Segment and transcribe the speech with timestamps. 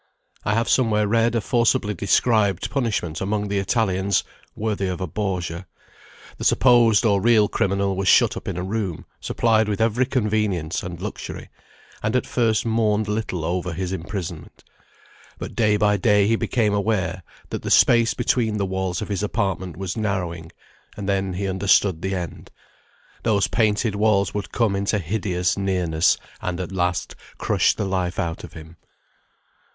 [0.43, 4.23] I have somewhere read a forcibly described punishment among the Italians,
[4.55, 5.67] worthy of a Borgia.
[6.39, 10.81] The supposed or real criminal was shut up in a room, supplied with every convenience
[10.81, 11.51] and luxury;
[12.01, 14.63] and at first mourned little over his imprisonment.
[15.37, 17.21] But day by day he became aware
[17.51, 20.51] that the space between the walls of his apartment was narrowing,
[20.97, 22.49] and then he understood the end.
[23.21, 28.43] Those painted walls would come into hideous nearness, and at last crush the life out
[28.43, 28.77] of him.